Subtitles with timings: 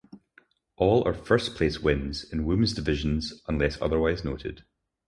[0.77, 4.65] All are first-place wins, in women's divisions, unless otherwise noted.